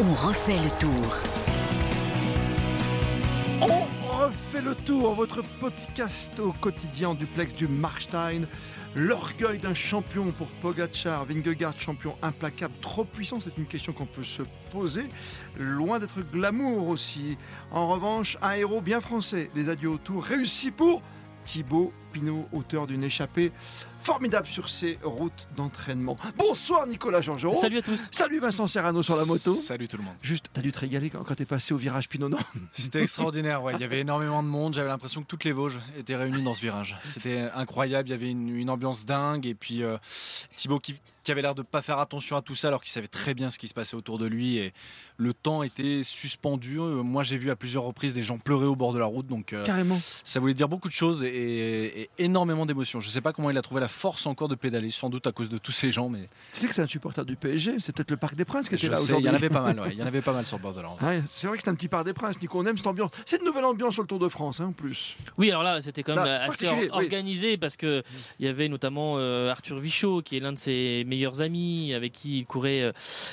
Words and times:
On 0.00 0.12
refait 0.14 0.58
le 0.58 0.70
tour. 0.80 1.16
On 3.60 3.86
refait 4.18 4.62
le 4.62 4.74
tour, 4.74 5.14
votre 5.14 5.42
podcast 5.60 6.40
au 6.40 6.52
quotidien 6.52 7.10
en 7.10 7.14
duplex 7.14 7.54
du 7.54 7.68
Marstein. 7.68 8.48
L'orgueil 8.96 9.58
d'un 9.58 9.74
champion 9.74 10.32
pour 10.32 10.48
Pogacar, 10.60 11.24
Vingegaard, 11.24 11.78
champion 11.78 12.16
implacable, 12.22 12.74
trop 12.80 13.04
puissant, 13.04 13.38
c'est 13.38 13.56
une 13.58 13.66
question 13.66 13.92
qu'on 13.92 14.06
peut 14.06 14.24
se 14.24 14.42
poser. 14.70 15.04
Loin 15.56 16.00
d'être 16.00 16.20
glamour 16.20 16.88
aussi. 16.88 17.38
En 17.70 17.86
revanche, 17.86 18.36
un 18.42 18.54
héros 18.54 18.80
bien 18.80 19.00
français. 19.00 19.50
Les 19.54 19.68
adieux 19.68 19.90
au 19.90 19.98
tour 19.98 20.24
réussis 20.24 20.72
pour 20.72 21.00
Thibaut 21.44 21.92
Pinot, 22.14 22.46
auteur 22.52 22.86
d'une 22.86 23.02
échappée 23.02 23.50
formidable 24.02 24.46
sur 24.46 24.68
ses 24.68 24.98
routes 25.02 25.48
d'entraînement. 25.56 26.16
Bonsoir 26.36 26.86
Nicolas 26.86 27.20
Georgerot. 27.22 27.54
Salut 27.54 27.78
à 27.78 27.82
tous. 27.82 28.08
Salut 28.12 28.38
Vincent 28.38 28.66
Serrano 28.68 29.02
sur 29.02 29.16
la 29.16 29.24
moto. 29.24 29.54
Salut 29.54 29.88
tout 29.88 29.96
le 29.96 30.02
monde. 30.04 30.14
Juste, 30.22 30.46
t'as 30.52 30.60
dû 30.60 30.70
te 30.72 30.78
régaler 30.78 31.08
quand, 31.10 31.24
quand 31.24 31.34
t'es 31.34 31.46
passé 31.46 31.72
au 31.74 31.78
virage 31.78 32.08
Pinot, 32.08 32.28
non 32.28 32.36
C'était 32.72 33.02
extraordinaire, 33.02 33.62
ouais. 33.64 33.72
Il 33.74 33.80
y 33.80 33.84
avait 33.84 34.00
énormément 34.00 34.42
de 34.42 34.48
monde. 34.48 34.74
J'avais 34.74 34.90
l'impression 34.90 35.22
que 35.22 35.26
toutes 35.26 35.44
les 35.44 35.52
Vosges 35.52 35.78
étaient 35.98 36.16
réunies 36.16 36.42
dans 36.44 36.54
ce 36.54 36.60
virage. 36.60 36.96
C'était 37.06 37.48
incroyable. 37.54 38.08
Il 38.08 38.12
y 38.12 38.14
avait 38.14 38.30
une, 38.30 38.54
une 38.54 38.70
ambiance 38.70 39.06
dingue. 39.06 39.46
Et 39.46 39.54
puis 39.54 39.82
euh, 39.82 39.96
Thibaut 40.54 40.80
qui, 40.80 40.96
qui 41.22 41.32
avait 41.32 41.40
l'air 41.42 41.54
de 41.54 41.62
pas 41.62 41.80
faire 41.80 41.98
attention 41.98 42.36
à 42.36 42.42
tout 42.42 42.54
ça 42.54 42.68
alors 42.68 42.82
qu'il 42.82 42.92
savait 42.92 43.06
très 43.08 43.32
bien 43.32 43.48
ce 43.50 43.58
qui 43.58 43.68
se 43.68 43.74
passait 43.74 43.96
autour 43.96 44.18
de 44.18 44.26
lui. 44.26 44.58
Et 44.58 44.74
le 45.16 45.32
temps 45.32 45.62
était 45.62 46.02
suspendu. 46.04 46.78
Euh, 46.78 47.02
Moi, 47.02 47.22
j'ai 47.22 47.38
vu 47.38 47.48
à 47.50 47.56
plusieurs 47.56 47.84
reprises 47.84 48.12
des 48.12 48.22
gens 48.22 48.36
pleurer 48.36 48.66
au 48.66 48.76
bord 48.76 48.92
de 48.92 48.98
la 48.98 49.06
route. 49.06 49.26
Donc 49.26 49.54
euh, 49.54 49.64
Carrément. 49.64 49.98
ça 50.24 50.40
voulait 50.40 50.52
dire 50.52 50.68
beaucoup 50.68 50.88
de 50.88 50.94
choses 50.94 51.24
et, 51.24 52.02
et 52.02 52.03
énormément 52.18 52.66
d'émotions. 52.66 53.00
Je 53.00 53.08
sais 53.08 53.20
pas 53.20 53.32
comment 53.32 53.50
il 53.50 53.58
a 53.58 53.62
trouvé 53.62 53.80
la 53.80 53.88
force 53.88 54.26
encore 54.26 54.48
de 54.48 54.54
pédaler, 54.54 54.90
sans 54.90 55.10
doute 55.10 55.26
à 55.26 55.32
cause 55.32 55.48
de 55.48 55.58
tous 55.58 55.72
ces 55.72 55.92
gens, 55.92 56.08
mais 56.08 56.26
Tu 56.52 56.60
sais 56.60 56.66
que 56.68 56.74
c'est 56.74 56.82
un 56.82 56.86
supporter 56.86 57.24
du 57.24 57.36
PSG, 57.36 57.76
c'est 57.80 57.94
peut-être 57.94 58.10
le 58.10 58.16
Parc 58.16 58.34
des 58.34 58.44
Princes 58.44 58.68
qui 58.68 58.74
était 58.76 58.86
je 58.86 58.90
là 58.92 58.96
sais, 58.96 59.04
il 59.04 59.10
aujourd'hui. 59.12 59.26
y 59.26 59.30
en 59.30 59.34
avait 59.34 59.48
pas 59.48 59.60
mal. 59.62 59.80
ouais. 59.80 59.88
Il 59.92 59.98
y 59.98 60.02
en 60.02 60.06
avait 60.06 60.22
pas 60.22 60.32
mal 60.32 60.46
sur 60.46 60.56
le 60.58 60.62
bord 60.62 60.72
de 60.74 60.80
la 60.80 60.88
route. 60.88 61.00
Ouais, 61.02 61.22
c'est 61.26 61.46
vrai 61.46 61.56
que 61.56 61.62
c'est 61.64 61.70
un 61.70 61.74
petit 61.74 61.88
Parc 61.88 62.04
des 62.06 62.12
Princes, 62.12 62.40
Nico, 62.40 62.58
on 62.60 62.66
aime 62.66 62.76
cette 62.76 62.86
ambiance. 62.86 63.10
C'est 63.26 63.38
une 63.40 63.44
nouvelle 63.46 63.64
ambiance 63.64 63.94
sur 63.94 64.02
le 64.02 64.08
Tour 64.08 64.18
de 64.18 64.28
France, 64.28 64.60
hein, 64.60 64.66
en 64.66 64.72
plus. 64.72 65.16
Oui, 65.38 65.50
alors 65.50 65.62
là, 65.62 65.80
c'était 65.82 66.02
quand 66.02 66.14
même 66.14 66.24
Là, 66.24 66.42
assez 66.44 66.66
particulier, 66.66 66.90
or- 66.90 66.98
oui. 66.98 67.04
organisé 67.04 67.56
parce 67.56 67.76
que 67.76 68.02
il 68.38 68.46
y 68.46 68.48
avait 68.48 68.68
notamment 68.68 69.14
euh, 69.18 69.50
Arthur 69.50 69.78
Vichot, 69.78 70.22
qui 70.22 70.36
est 70.36 70.40
l'un 70.40 70.52
de 70.52 70.58
ses 70.58 71.04
meilleurs 71.06 71.40
amis, 71.40 71.92
avec 71.94 72.12
qui 72.12 72.38
il 72.38 72.46
courait 72.46 72.92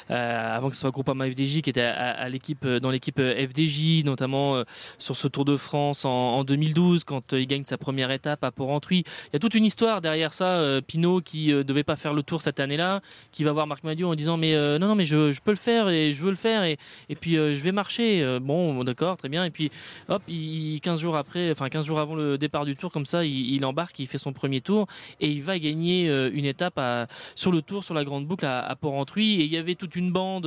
euh, 0.10 0.56
avant 0.56 0.70
que 0.70 0.76
ce 0.76 0.82
soit 0.82 0.92
Groupama 0.92 1.30
FDJ, 1.30 1.62
qui 1.62 1.70
était 1.70 1.82
à, 1.82 1.94
à- 1.94 2.12
à 2.22 2.30
l'équipe 2.30 2.66
euh, 2.66 2.80
dans 2.80 2.92
l'équipe 2.92 3.20
euh, 3.20 3.48
FDJ, 3.48 4.04
notamment 4.06 4.56
euh, 4.56 4.64
sur 4.98 5.16
ce 5.16 5.28
Tour 5.28 5.46
de 5.46 5.56
France 5.58 6.06
en, 6.06 6.10
en 6.10 6.44
2012 6.44 7.04
quand 7.04 7.34
il 7.34 7.48
gagne 7.48 7.64
sa 7.64 7.78
première 7.78 8.12
étape 8.12 8.44
à 8.44 8.52
Il 8.70 9.04
y 9.34 9.36
a 9.36 9.40
toute 9.40 9.54
une 9.56 9.66
histoire 9.66 10.02
derrière 10.02 10.34
ça. 10.34 10.60
euh, 10.60 10.82
Pinot 10.82 11.22
qui 11.22 11.52
euh, 11.54 11.64
devait 11.64 11.84
pas 11.84 11.96
faire 11.96 12.14
le 12.14 12.24
Tour 12.24 12.42
cette 12.42 12.60
année-là, 12.60 13.02
qui 13.32 13.44
va 13.44 13.52
voir 13.54 13.68
Marc 13.68 13.84
Madiot 13.84 14.10
en 14.10 14.16
disant 14.16 14.38
mais 14.38 14.56
euh, 14.56 14.78
non 14.80 14.88
non 14.88 14.96
mais 14.96 15.06
je, 15.06 15.32
je 15.34 15.40
peux 15.42 15.52
le 15.52 15.58
faire 15.58 15.90
et 15.90 16.12
je 16.14 16.22
veux 16.24 16.30
le 16.30 16.36
faire 16.36 16.64
et, 16.64 16.78
et 17.10 17.16
puis 17.16 17.38
euh, 17.38 17.56
je 17.56 17.62
vais 17.62 17.72
marcher. 17.72 18.22
Euh, 18.24 18.40
bon, 18.40 18.84
d'accord, 18.84 19.18
très 19.18 19.30
bien. 19.30 19.46
Et 19.46 19.52
puis 19.52 19.72
hop, 20.10 20.22
il, 20.28 20.80
15 20.82 21.00
jours 21.00 21.16
après, 21.16 21.52
enfin 21.52 21.70
15 21.70 21.86
jours 21.86 22.00
avant 22.00 22.16
le 22.16 22.38
départ 22.38 22.66
du 22.66 22.76
tour, 22.76 22.92
comme 22.92 23.06
ça, 23.06 23.24
il, 23.26 23.54
il 23.54 23.66
embarque, 23.66 23.98
il 24.00 24.08
fait 24.08 24.18
son 24.18 24.34
premier 24.34 24.62
tour 24.62 24.88
et 25.20 25.28
il 25.30 25.44
va 25.44 25.58
gagner 25.60 26.08
une 26.34 26.46
étape 26.46 26.78
à- 26.78 27.08
sur 27.36 27.52
le 27.52 27.62
tour, 27.62 27.84
sur 27.84 27.94
la 27.94 28.04
grande 28.04 28.26
boucle 28.26 28.46
à, 28.46 28.60
à 28.62 28.76
Port-Rentruy. 28.76 29.42
Et 29.42 29.44
il 29.46 29.52
y 29.52 29.58
avait 29.58 29.76
toute 29.76 29.96
une 29.96 30.12
bande, 30.12 30.46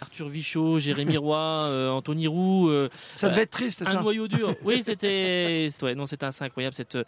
Arthur 0.00 0.28
Vichot, 0.28 0.78
Jérémy 0.78 1.16
Roy, 1.18 1.90
Anthony 1.92 2.26
Roux, 2.26 2.70
Ça 3.14 3.28
devait 3.28 3.42
être 3.42 3.50
triste, 3.50 3.82
un 3.82 3.86
ça 3.86 4.00
noyau 4.00 4.28
dur. 4.28 4.54
Oui, 4.64 4.82
c'était, 4.84 5.68
ouais, 5.82 5.94
non, 5.94 6.06
c'était 6.06 6.26
assez 6.26 6.44
incroyable. 6.44 6.74
Cette, 6.74 6.98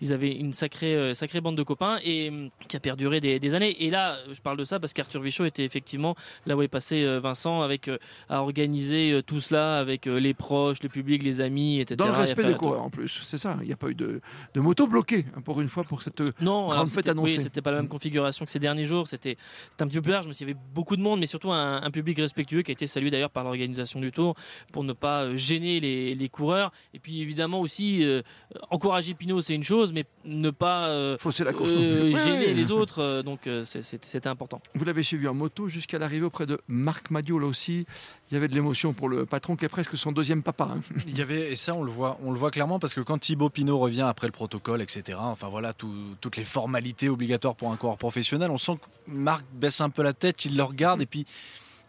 ils 0.00 0.12
avaient 0.12 0.32
une 0.32 0.52
sacrée, 0.52 0.94
euh, 0.94 1.14
sacrée 1.14 1.40
bande 1.40 1.56
de 1.56 1.62
copains 1.62 1.98
et 2.04 2.28
hum, 2.28 2.50
qui 2.68 2.76
a 2.76 2.80
perduré 2.80 3.20
des, 3.20 3.38
des 3.38 3.54
années. 3.54 3.76
Et 3.84 3.90
là, 3.90 4.16
je 4.32 4.40
parle 4.40 4.56
de 4.56 4.64
ça 4.64 4.80
parce 4.80 4.92
qu'Arthur 4.92 5.20
Vichot 5.22 5.44
était 5.44 5.64
effectivement 5.64 6.14
là 6.46 6.56
où 6.56 6.62
est 6.62 6.68
passé 6.68 7.04
euh, 7.04 7.20
Vincent 7.20 7.62
avec 7.62 7.88
euh, 7.88 7.98
à 8.28 8.42
organiser 8.42 9.20
tout 9.26 9.40
cela 9.40 9.78
avec 9.78 10.06
les 10.06 10.34
proches, 10.34 10.82
le 10.82 10.88
public, 10.88 11.22
les 11.22 11.40
amis, 11.40 11.80
etc. 11.80 11.96
Dans 11.96 12.06
le 12.06 12.12
respect 12.12 12.44
des 12.44 12.54
coureurs, 12.54 12.82
en 12.82 12.90
plus, 12.90 13.20
c'est 13.24 13.38
ça. 13.38 13.56
Il 13.60 13.66
n'y 13.66 13.72
a 13.72 13.76
pas 13.76 13.88
eu 13.88 13.94
de, 13.94 14.20
de 14.54 14.60
moto 14.60 14.86
bloquée, 14.86 15.24
hein, 15.36 15.40
pour 15.40 15.60
une 15.60 15.68
fois, 15.68 15.84
pour 15.84 16.02
cette... 16.02 16.22
Non, 16.40 16.68
Grande 16.68 16.88
fête 16.88 17.08
annoncée. 17.08 17.36
Oui, 17.38 17.42
c'était 17.42 17.62
pas 17.62 17.70
la 17.70 17.78
même 17.78 17.88
configuration 17.88 18.44
que 18.44 18.50
ces 18.50 18.58
derniers 18.58 18.86
jours. 18.86 19.08
C'était 19.08 19.36
un 19.80 19.86
petit 19.86 19.96
peu 19.96 20.02
plus 20.02 20.12
large, 20.12 20.26
mais 20.26 20.34
il 20.34 20.40
y 20.40 20.44
avait 20.44 20.58
beaucoup 20.74 20.96
de 20.96 21.02
monde, 21.02 21.20
mais 21.20 21.26
surtout 21.26 21.52
un, 21.52 21.82
un 21.82 21.90
public 21.90 22.18
respectueux 22.18 22.62
qui 22.62 22.70
a 22.70 22.74
été 22.74 22.86
salué 22.86 23.10
d'ailleurs 23.10 23.30
par 23.30 23.44
l'organisation 23.44 24.00
du 24.00 24.12
Tour 24.12 24.34
pour 24.72 24.84
ne 24.84 24.92
pas 24.92 25.36
gêner 25.36 25.80
les, 25.80 26.14
les 26.14 26.28
coureurs. 26.28 26.72
Et 26.94 26.98
puis 26.98 27.20
évidemment 27.20 27.60
aussi 27.60 28.04
euh, 28.04 28.22
encourager 28.70 29.14
Pinot, 29.14 29.40
c'est 29.40 29.54
une 29.54 29.64
chose, 29.64 29.69
mais 29.92 30.04
ne 30.24 30.50
pas 30.50 30.88
euh, 30.88 31.16
Fausser 31.18 31.44
la 31.44 31.52
course. 31.52 31.70
euh. 31.72 32.12
Ouais, 32.12 32.18
gêner 32.24 32.46
ouais. 32.46 32.54
les 32.54 32.70
autres. 32.70 32.98
euh, 33.00 33.22
donc 33.22 33.46
euh, 33.46 33.64
c'est- 33.64 33.82
c'était 33.82 34.28
important. 34.28 34.60
Vous 34.74 34.84
l'avez 34.84 35.02
suivi 35.02 35.26
en 35.28 35.34
moto 35.34 35.68
jusqu'à 35.68 35.98
l'arrivée 35.98 36.24
auprès 36.26 36.46
de 36.46 36.58
Marc 36.68 37.10
Madiot, 37.10 37.38
là 37.38 37.46
aussi. 37.46 37.86
Il 38.30 38.34
y 38.34 38.36
avait 38.36 38.48
de 38.48 38.54
l'émotion 38.54 38.92
pour 38.92 39.08
le 39.08 39.26
patron 39.26 39.56
qui 39.56 39.64
est 39.64 39.68
presque 39.68 39.96
son 39.96 40.12
deuxième 40.12 40.42
papa. 40.42 40.70
hein. 40.76 40.80
Il 41.06 41.16
y 41.18 41.22
avait, 41.22 41.52
et 41.52 41.56
ça 41.56 41.74
on 41.74 41.82
le 41.82 41.90
voit, 41.90 42.18
on 42.22 42.30
le 42.32 42.38
voit 42.38 42.50
clairement 42.50 42.78
parce 42.78 42.94
que 42.94 43.00
quand 43.00 43.18
Thibaut 43.18 43.50
Pinot 43.50 43.78
revient 43.78 44.02
après 44.02 44.26
le 44.26 44.32
protocole, 44.32 44.82
etc., 44.82 45.18
enfin 45.20 45.48
voilà, 45.48 45.72
tout- 45.72 46.16
toutes 46.20 46.36
les 46.36 46.44
formalités 46.44 47.08
obligatoires 47.08 47.54
pour 47.56 47.72
un 47.72 47.76
coureur 47.76 47.96
professionnel, 47.98 48.50
on 48.50 48.58
sent 48.58 48.76
que 48.76 49.10
Marc 49.12 49.44
baisse 49.54 49.80
un 49.80 49.90
peu 49.90 50.02
la 50.02 50.12
tête, 50.12 50.44
il 50.44 50.56
le 50.56 50.62
regarde 50.62 51.00
et 51.02 51.06
puis 51.06 51.26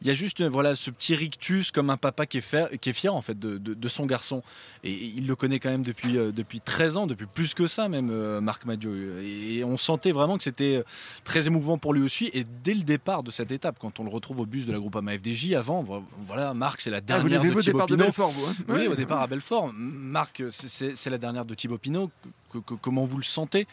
il 0.01 0.07
y 0.07 0.09
a 0.09 0.13
juste 0.13 0.41
voilà 0.41 0.75
ce 0.75 0.89
petit 0.91 1.16
rictus 1.16 1.72
comme 1.72 1.89
un 1.89 1.97
papa 1.97 2.25
qui 2.25 2.38
est, 2.39 2.41
fier, 2.41 2.67
qui 2.81 2.89
est 2.89 2.94
fier 2.94 3.13
en 3.13 3.22
fait 3.22 3.38
de, 3.39 3.57
de- 3.57 3.73
de 3.73 3.88
son 3.88 4.06
garçon. 4.06 4.41
Et 4.84 4.91
il 4.91 5.28
le 5.28 5.35
connaît 5.35 5.59
quand 5.59 5.69
même 5.69 5.84
depuis, 5.84 6.17
euh, 6.17 6.31
depuis 6.31 6.59
13 6.59 6.97
ans, 6.97 7.07
depuis 7.07 7.28
plus 7.28 7.53
que 7.53 7.67
ça 7.67 7.88
même, 7.89 8.09
euh, 8.11 8.41
Marc 8.41 8.66
Madiot. 8.66 8.94
Et 9.22 9.63
on 9.63 9.78
sentait 9.78 10.11
vraiment 10.11 10.38
que 10.38 10.44
c'était 10.44 10.78
euh, 10.78 10.84
très 11.23 11.47
émouvant 11.47 11.78
pour 11.78 11.94
lui 11.94 12.01
aussi. 12.01 12.29
Et 12.34 12.45
dès 12.63 12.73
le 12.73 12.81
départ 12.84 13.23
de 13.23 13.31
cette 13.31 13.51
étape, 13.51 13.78
quand 13.79 14.00
on 14.00 14.03
le 14.03 14.09
retrouve 14.09 14.40
au 14.40 14.45
bus 14.45 14.66
de 14.66 14.72
la 14.72 14.79
Groupama 14.79 15.11
FDJ, 15.17 15.53
avant, 15.53 15.84
voilà, 16.28 16.53
Marc 16.53 16.81
c'est 16.81 16.90
la 16.90 16.97
Ah, 17.09 17.19
vous 17.19 17.29
dernière 17.29 17.41
de 17.56 17.59
Thibaut 17.59 17.61
départ 17.79 17.88
de 17.88 17.94
Pinot. 17.95 18.06
Belfort, 18.06 18.29
vous. 18.31 18.45
hein 18.47 18.56
Oui, 18.69 18.88
au 18.88 18.95
départ 18.95 19.22
à 19.22 19.28
Belfort. 19.28 19.72
Marc, 19.73 20.44
c'est- 20.50 21.09
la 21.09 21.17
dernière 21.17 21.45
de 21.45 21.53
Thibaut 21.53 21.78
Pinot. 21.78 22.09
Que- 22.51 22.57
que- 22.59 22.73
comment 22.73 23.06
vous 23.06 23.17
le 23.17 23.23
sentez? 23.23 23.67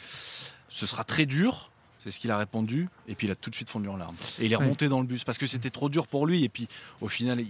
Ce 0.69 0.87
sera 0.87 1.05
très 1.05 1.25
dur. 1.27 1.71
C'est 1.99 2.11
ce 2.13 2.21
qu'il 2.21 2.31
a 2.31 2.37
répondu. 2.39 2.89
Et 3.09 3.15
puis 3.15 3.27
il 3.27 3.31
a 3.31 3.35
tout 3.35 3.51
de 3.51 3.55
suite 3.55 3.71
fondu 3.71 3.89
en 3.89 3.97
larmes. 3.97 4.15
Et 4.41 4.47
il 4.47 4.53
est 4.53 4.57
Ouais. 4.57 4.63
remonté 4.63 4.89
dans 4.89 5.01
le 5.01 5.07
bus 5.07 5.25
parce 5.25 5.37
que 5.39 5.47
c'était 5.47 5.71
trop 5.71 5.89
dur 5.89 6.07
pour 6.07 6.27
lui. 6.27 6.45
Et 6.45 6.49
puis 6.49 6.69
au 7.01 7.09
final, 7.09 7.41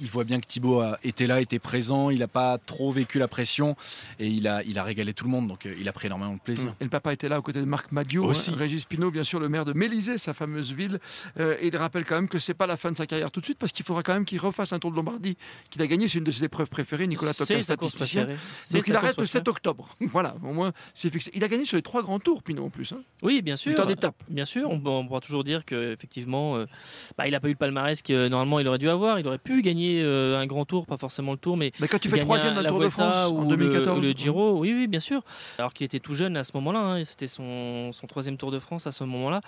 il, 0.00 0.06
voit 0.10 0.24
bien 0.24 0.40
que 0.40 0.46
Thibaut 0.46 0.80
a- 0.80 0.98
était 1.04 1.26
là, 1.26 1.40
était 1.40 1.58
présent. 1.58 2.10
Il 2.10 2.20
n'a 2.20 2.28
pas 2.28 2.58
trop 2.58 2.90
vécu 2.90 3.18
la 3.18 3.28
pression. 3.28 3.76
Et 4.18 4.28
il 4.28 4.48
a, 4.48 4.62
il 4.64 4.78
a 4.78 4.82
régalé 4.82 5.12
tout 5.12 5.24
le 5.24 5.30
monde. 5.30 5.46
Donc 5.48 5.66
euh, 5.66 5.74
il 5.78 5.88
a 5.88 5.92
pris 5.92 6.06
énormément 6.06 6.34
de 6.34 6.40
plaisir. 6.40 6.74
Et 6.80 6.84
le 6.84 6.90
papa 6.90 7.12
était 7.12 7.28
là 7.28 7.38
aux 7.38 7.42
côtés 7.42 7.60
de 7.60 7.64
Marc 7.66 7.92
Madiot, 7.92 8.24
Aussi. 8.24 8.50
hein, 8.50 8.54
Régis 8.56 8.84
Pinot, 8.86 9.10
bien 9.10 9.24
sûr, 9.24 9.40
le 9.40 9.48
maire 9.48 9.64
de 9.64 9.72
Mélisée, 9.74 10.16
sa 10.18 10.32
fameuse 10.34 10.72
ville. 10.72 10.98
Euh, 11.38 11.56
et 11.60 11.66
il 11.68 11.76
rappelle 11.76 12.04
quand 12.04 12.14
même 12.16 12.28
que 12.28 12.38
c'est 12.38 12.54
pas 12.54 12.66
la 12.66 12.76
fin 12.76 12.90
de 12.92 12.96
sa 12.96 13.06
carrière 13.06 13.30
tout 13.30 13.40
de 13.40 13.44
suite, 13.44 13.58
parce 13.58 13.72
qu'il 13.72 13.84
faudra 13.84 14.02
quand 14.02 14.14
même 14.14 14.24
qu'il 14.24 14.40
refasse 14.40 14.72
un 14.72 14.78
Tour 14.78 14.90
de 14.90 14.96
Lombardie 14.96 15.36
qu'il 15.70 15.82
a 15.82 15.86
gagné. 15.86 16.08
C'est 16.08 16.18
une 16.18 16.24
de 16.24 16.30
ses 16.32 16.44
épreuves 16.44 16.68
préférées, 16.68 17.06
Nicolas 17.06 17.34
course 17.34 17.52
statisticien. 17.60 18.26
Donc 18.72 18.86
il 18.86 18.96
arrête 18.96 19.18
le 19.18 19.26
7 19.26 19.44
préférée. 19.44 19.50
octobre. 19.50 19.96
Voilà, 20.10 20.34
au 20.42 20.52
moins 20.52 20.72
c'est 20.94 21.10
fixé. 21.12 21.30
Il 21.34 21.44
a 21.44 21.48
gagné 21.48 21.64
sur 21.66 21.76
les 21.76 21.82
trois 21.82 22.02
grands 22.02 22.18
tours, 22.18 22.42
Pinot 22.42 22.64
en 22.64 22.70
plus. 22.70 22.92
Hein. 22.92 23.02
Oui, 23.22 23.42
bien 23.42 23.56
sûr. 23.56 23.72
Bien 24.28 24.44
sûr, 24.44 24.68
on, 24.70 24.80
on 24.84 25.06
pourra 25.06 25.20
toujours 25.20 25.44
dire 25.44 25.64
que 25.64 25.92
effectivement, 25.92 26.56
euh, 26.56 26.66
bah, 27.16 27.26
il 27.26 27.32
n'a 27.32 27.40
pas 27.40 27.48
eu 27.48 27.52
le 27.52 27.56
palmarès 27.56 28.00
que 28.02 28.12
euh, 28.12 28.28
normalement 28.28 28.58
il 28.60 28.68
aurait 28.68 28.78
dû 28.78 28.88
avoir. 28.88 29.18
Il 29.18 29.26
aurait 29.26 29.38
pu 29.38 29.62
gagner 29.62 30.02
euh, 30.02 30.38
un 30.38 30.46
grand 30.46 30.64
tour, 30.64 30.86
pas 30.86 30.96
forcément 30.96 31.32
le 31.32 31.38
tour, 31.38 31.56
mais 31.56 31.72
Mais 31.80 31.88
quand 31.88 31.98
tu 31.98 32.08
fais 32.08 32.18
troisième 32.18 32.54
d'un 32.54 32.64
Tour 32.64 32.80
de 32.80 32.88
France 32.88 33.16
en 33.16 33.34
ou 33.36 33.42
le- 33.50 33.56
2014, 33.56 33.98
ou 33.98 34.02
Le, 34.02 34.12
Giro, 34.12 34.58
oui, 34.58 34.72
oui, 34.74 34.86
bien 34.86 35.00
sûr. 35.00 35.22
Alors 35.58 35.72
qu'il 35.72 35.84
était 35.84 36.00
tout 36.00 36.14
jeune 36.14 36.36
à 36.36 36.44
ce 36.44 36.52
moment-là, 36.54 36.78
hein, 36.80 37.04
c'était 37.04 37.28
son, 37.28 37.90
son 37.92 38.06
troisième 38.06 38.36
Tour 38.36 38.50
de 38.50 38.58
France 38.58 38.86
à 38.86 38.92
ce 38.92 39.04
moment-là. 39.04 39.40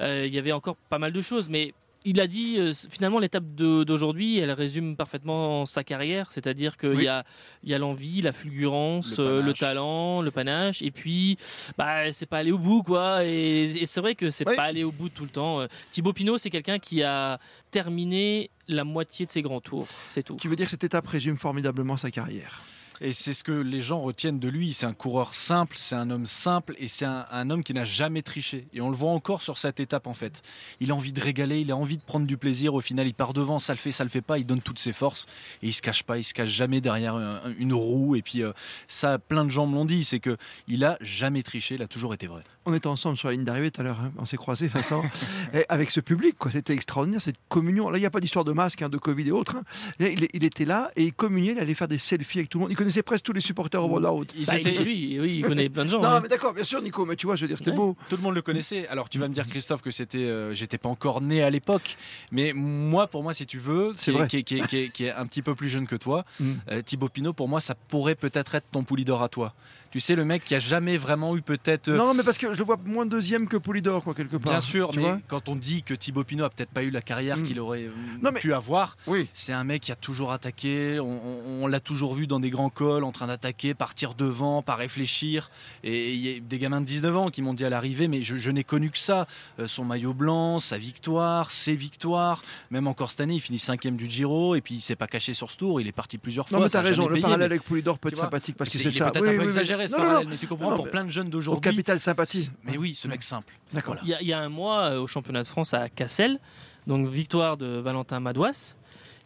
Il 0.00 0.32
y 0.34 0.38
avait 0.38 0.52
encore 0.52 0.76
pas 0.88 0.98
mal 0.98 1.12
de 1.12 1.22
choses, 1.22 1.48
mais 1.48 1.74
il 2.04 2.20
a 2.20 2.26
dit 2.26 2.56
euh, 2.58 2.72
finalement 2.90 3.18
l'étape 3.18 3.44
d'aujourd'hui, 3.54 4.38
elle 4.38 4.50
résume 4.50 4.96
parfaitement 4.96 5.66
sa 5.66 5.84
carrière, 5.84 6.32
c'est-à-dire 6.32 6.76
qu'il 6.76 6.90
Oui. 6.90 7.04
y 7.04 7.08
a, 7.08 7.24
y 7.64 7.74
a 7.74 7.78
l'envie, 7.78 8.22
la 8.22 8.32
fulgurance, 8.32 9.18
Le 9.18 9.24
euh, 9.24 9.42
le 9.42 9.52
talent, 9.52 10.20
le 10.22 10.30
panache, 10.30 10.82
et 10.82 10.90
puis 10.90 11.36
bah, 11.78 12.12
c'est 12.12 12.26
pas 12.26 12.38
allé 12.38 12.50
au 12.52 12.58
bout 12.58 12.82
quoi. 12.82 13.24
Et, 13.24 13.64
et 13.82 13.86
c'est 13.86 14.00
vrai 14.00 14.14
que 14.14 14.30
c'est 14.30 14.48
Oui. 14.48 14.56
pas 14.56 14.64
allé 14.64 14.84
au 14.84 14.92
bout 14.92 15.08
tout 15.08 15.24
le 15.24 15.30
temps. 15.30 15.60
Euh, 15.60 15.66
Thibaut 15.90 16.12
Pinot, 16.12 16.38
c'est 16.38 16.50
quelqu'un 16.50 16.78
qui 16.78 17.02
a 17.02 17.38
terminé 17.70 18.50
la 18.68 18.84
moitié 18.84 19.26
de 19.26 19.30
ses 19.30 19.42
grands 19.42 19.60
tours, 19.60 19.88
c'est 20.08 20.22
tout. 20.22 20.36
qui 20.36 20.48
veut 20.48 20.56
dire 20.56 20.66
que 20.66 20.70
cette 20.70 20.84
étape 20.84 21.06
résume 21.06 21.36
formidablement 21.36 21.96
sa 21.96 22.10
carrière. 22.10 22.62
Et 23.04 23.12
c'est 23.12 23.34
ce 23.34 23.42
que 23.42 23.50
les 23.50 23.82
gens 23.82 24.00
retiennent 24.00 24.38
de 24.38 24.46
lui. 24.48 24.72
C'est 24.72 24.86
un 24.86 24.92
coureur 24.92 25.34
simple, 25.34 25.74
c'est 25.76 25.96
un 25.96 26.08
homme 26.10 26.24
simple 26.24 26.74
et 26.78 26.86
c'est 26.86 27.04
un, 27.04 27.50
homme 27.50 27.64
qui 27.64 27.74
n'a 27.74 27.84
jamais 27.84 28.22
triché. 28.22 28.68
Et 28.72 28.80
on 28.80 28.90
le 28.90 28.96
voit 28.96 29.10
encore 29.10 29.42
sur 29.42 29.58
cette 29.58 29.80
étape 29.80 30.06
en 30.06 30.14
fait. 30.14 30.40
Il 30.78 30.92
a 30.92 30.94
envie 30.94 31.12
de 31.12 31.20
régaler, 31.20 31.60
il 31.60 31.72
a 31.72 31.76
envie 31.76 31.96
de 31.98 32.02
prendre 32.02 32.28
du 32.28 32.36
plaisir. 32.36 32.74
Au 32.74 32.80
final, 32.80 33.08
il 33.08 33.12
part 33.14 33.32
devant, 33.32 33.58
ça 33.58 33.72
le 33.72 33.78
fait, 33.78 33.90
ça 33.90 34.04
le 34.04 34.10
fait 34.10 34.20
pas. 34.20 34.38
Il 34.38 34.46
donne 34.46 34.62
toutes 34.62 34.78
ses 34.78 34.92
forces 34.92 35.26
et 35.62 35.66
il 35.66 35.72
se 35.72 35.82
cache 35.82 36.04
pas, 36.04 36.16
il 36.16 36.22
se 36.24 36.32
cache 36.32 36.48
jamais 36.50 36.80
derrière 36.80 37.16
un- 37.16 37.40
une 37.58 37.72
roue. 37.74 38.14
Et 38.14 38.22
puis 38.22 38.42
euh, 38.44 38.52
ça, 38.86 39.18
plein 39.18 39.44
de 39.44 39.50
gens 39.50 39.66
me 39.66 39.74
l'ont 39.74 39.84
dit, 39.84 40.04
c'est 40.04 40.20
que 40.20 40.36
il 40.68 40.84
a 40.84 40.96
jamais 41.00 41.42
triché, 41.42 41.74
il 41.74 41.82
a 41.82 41.88
toujours 41.88 42.14
été 42.14 42.28
vrai. 42.28 42.42
On 42.66 42.74
était 42.74 42.86
ensemble 42.86 43.16
sur 43.16 43.26
la 43.26 43.34
ligne 43.34 43.42
d'arrivée 43.42 43.72
tout 43.72 43.80
à 43.80 43.84
l'heure, 43.84 43.98
hein. 44.00 44.12
on 44.18 44.24
s'est 44.26 44.36
croisés 44.36 44.68
Vincent, 44.68 45.02
avec 45.68 45.90
ce 45.90 45.98
public. 45.98 46.36
C'était 46.52 46.72
extraordinaire 46.72 47.20
cette 47.20 47.34
communion. 47.48 47.90
Là, 47.90 47.98
il 47.98 48.02
n'y 48.02 48.06
a 48.06 48.10
pas 48.10 48.20
d'histoire 48.20 48.44
de 48.44 48.52
masque, 48.52 48.82
hein, 48.82 48.88
de 48.88 48.98
Covid 48.98 49.26
et 49.26 49.32
autres. 49.32 49.56
hein. 49.56 49.64
Il, 49.98 50.44
était 50.44 50.64
là 50.64 50.88
et 50.94 51.02
il 51.06 51.12
communiait, 51.12 51.52
il 51.52 51.58
allait 51.58 51.74
faire 51.74 51.88
des 51.88 51.98
selfies 51.98 52.38
avec 52.38 52.48
tout 52.50 52.58
le 52.58 52.62
monde. 52.62 52.72
Connaissait 52.92 53.02
presque 53.02 53.24
tous 53.24 53.32
les 53.32 53.40
supporters 53.40 53.82
au 53.82 53.86
Rollout. 53.86 54.26
Ils 54.36 54.46
Bah, 54.46 54.58
étaient- 54.58 54.74
il- 54.74 54.82
lui, 54.82 55.20
oui, 55.20 55.36
il 55.38 55.44
connaît 55.46 55.68
plein 55.70 55.84
de 55.86 55.90
gens. 55.90 56.00
Non, 56.00 56.08
hein. 56.08 56.20
mais 56.22 56.28
d'accord, 56.28 56.52
bien 56.52 56.64
sûr, 56.64 56.82
Nico, 56.82 57.04
mais 57.06 57.16
tu 57.16 57.26
vois, 57.26 57.36
je 57.36 57.42
veux 57.42 57.48
dire, 57.48 57.56
c'était 57.56 57.70
Ouais. 57.70 57.76
beau. 57.76 57.96
Tout 58.10 58.16
le 58.16 58.22
monde 58.22 58.34
le 58.34 58.42
connaissait. 58.42 58.86
Alors 58.88 59.08
tu 59.08 59.18
vas 59.18 59.28
me 59.28 59.34
dire 59.34 59.46
Christophe 59.46 59.80
que 59.82 59.90
c'était, 59.90 60.18
euh, 60.18 60.52
j'étais 60.54 60.78
pas 60.78 60.88
encore 60.90 61.20
né 61.22 61.42
à 61.42 61.48
l'époque, 61.50 61.96
mais 62.32 62.52
moi 62.54 63.06
pour 63.06 63.22
moi 63.22 63.32
si 63.32 63.46
tu 63.46 63.58
veux, 63.58 63.92
C'est 63.96 64.10
qui, 64.12 64.16
est- 64.16 64.18
vrai. 64.20 64.28
qui, 64.28 64.36
est- 64.38 64.42
qui 64.44 64.56
est- 64.58 64.66
qui 64.66 64.76
est- 64.76 64.88
qui 64.92 65.04
est 65.04 65.12
un 65.12 65.26
petit 65.26 65.40
peu 65.42 65.54
plus 65.54 65.68
jeune 65.68 65.86
que 65.86 65.96
toi, 65.96 66.24
Mm. 66.40 66.52
euh, 66.70 66.82
Thibaut 66.82 67.08
Pinot 67.08 67.32
pour 67.32 67.48
moi 67.48 67.60
ça 67.60 67.74
pourrait 67.74 68.14
peut-être 68.14 68.54
être 68.54 68.66
ton 68.70 68.82
Poulidor 68.84 69.22
à 69.22 69.28
toi. 69.28 69.54
Tu 69.92 70.00
sais 70.00 70.14
le 70.16 70.24
mec 70.24 70.42
qui 70.42 70.54
a 70.54 70.58
jamais 70.58 70.96
vraiment 70.96 71.36
eu 71.36 71.42
peut-être. 71.42 71.88
euh, 71.88 71.98
Non, 71.98 72.14
mais 72.14 72.22
parce 72.22 72.38
que 72.38 72.52
je 72.54 72.58
le 72.58 72.64
vois 72.64 72.78
moins 72.84 73.04
deuxième 73.04 73.46
que 73.46 73.58
Poulidor, 73.58 74.02
quoi, 74.02 74.14
quelque 74.14 74.36
part. 74.38 74.52
Bien 74.52 74.60
sûr, 74.60 74.88
tu 74.90 74.98
mais 75.00 75.16
quand 75.28 75.50
on 75.50 75.54
dit 75.54 75.82
que 75.82 75.92
Thibaut 75.92 76.24
Pinot 76.24 76.44
a 76.46 76.50
peut-être 76.50 76.70
pas 76.70 76.82
eu 76.82 76.90
la 76.90 77.02
carrière 77.02 77.36
Mm. 77.36 77.42
qu'il 77.42 77.60
aurait 77.60 77.82
euh, 77.84 77.90
Non, 78.22 78.30
mais- 78.32 78.40
pu 78.40 78.54
avoir, 78.54 78.96
Oui. 79.06 79.28
c'est 79.34 79.52
un 79.52 79.64
mec 79.64 79.82
qui 79.82 79.92
a 79.92 79.94
toujours 79.96 80.32
attaqué. 80.32 80.98
On, 80.98 81.04
on- 81.04 81.64
on 81.64 81.66
l'a 81.66 81.78
toujours 81.78 82.14
vu 82.14 82.26
dans 82.26 82.40
des 82.40 82.48
grands 82.48 82.70
cols, 82.70 83.04
en 83.04 83.12
train 83.12 83.26
d'attaquer, 83.26 83.74
partir 83.74 84.14
devant, 84.14 84.62
pas 84.62 84.76
réfléchir. 84.76 85.50
Et 85.84 86.14
il 86.14 86.20
y 86.26 86.36
a 86.36 86.40
des 86.40 86.58
gamins 86.58 86.80
de 86.80 86.86
19 86.86 87.14
ans 87.14 87.28
qui 87.28 87.42
m'ont 87.42 87.52
dit 87.52 87.64
à 87.66 87.68
l'arrivée, 87.68 88.08
mais 88.08 88.22
je, 88.22 88.38
je 88.38 88.50
n'ai 88.50 88.64
connu 88.64 88.90
que 88.90 88.98
ça. 88.98 89.26
Euh, 89.60 89.66
son 89.66 89.84
maillot 89.84 90.14
blanc, 90.14 90.58
sa 90.58 90.78
victoire, 90.78 91.50
ses 91.50 91.76
victoires. 91.76 92.40
Même 92.70 92.86
encore 92.86 93.10
cette 93.10 93.20
année, 93.20 93.34
il 93.34 93.40
finit 93.40 93.58
cinquième 93.58 93.96
du 93.96 94.08
Giro 94.08 94.54
et 94.54 94.62
puis 94.62 94.76
il 94.76 94.80
s'est 94.80 94.96
pas 94.96 95.06
caché 95.06 95.34
sur 95.34 95.50
ce 95.50 95.58
tour. 95.58 95.82
Il 95.82 95.86
est 95.86 95.92
parti 95.92 96.16
plusieurs 96.16 96.48
fois. 96.48 96.56
Non, 96.56 96.64
mais 96.64 96.70
t'as 96.70 96.80
raison, 96.80 97.06
le 97.08 97.12
payé, 97.12 97.22
parallèle 97.22 97.40
mais 97.50 97.54
avec 97.56 97.62
Poulidor 97.62 97.98
peut 97.98 98.08
être 98.08 98.16
sympathique 98.16 98.56
parce 98.56 98.70
que 98.70 98.78
c'est- 98.78 98.90
ça. 98.90 99.10
peut-être 99.10 99.22
Oui, 99.24 99.28
un 99.28 99.32
peu 99.34 99.38
oui. 99.40 99.44
exagéré 99.44 99.81
ce 99.88 99.92
Non, 99.94 99.98
non, 99.98 100.04
parallèle, 100.06 100.24
non. 100.26 100.30
mais 100.32 100.36
tu 100.38 100.46
comprends 100.46 100.64
Non, 100.66 100.70
non, 100.72 100.82
pour 100.82 100.90
plein 100.90 101.04
de 101.04 101.10
jeunes 101.10 101.28
Au 101.28 101.30
d'aujourd'hui. 101.30 101.70
capital 101.70 101.98
sympathie. 102.00 102.50
Mais 102.64 102.76
oui, 102.76 102.94
ce 102.94 103.08
mec 103.08 103.22
simple. 103.22 103.52
D'accord. 103.72 103.96
Il 104.02 104.08
y, 104.08 104.14
a- 104.14 104.20
il 104.22 104.28
y 104.28 104.32
a 104.32 104.40
un 104.40 104.48
mois, 104.48 104.80
euh, 104.92 105.00
au 105.00 105.06
championnat 105.06 105.42
de 105.42 105.48
France 105.48 105.74
à 105.74 105.88
Cassel, 105.88 106.38
donc 106.86 107.08
victoire 107.08 107.56
de 107.56 107.66
Valentin 107.78 108.20
Madouas. 108.20 108.76